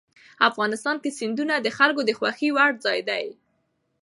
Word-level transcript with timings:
افغانستان 0.49 0.95
کې 1.03 1.15
سیندونه 1.19 1.55
د 1.59 1.67
خلکو 1.77 2.01
د 2.05 2.11
خوښې 2.17 2.49
وړ 2.55 2.71
ځای 2.85 2.99
دی. 3.09 3.25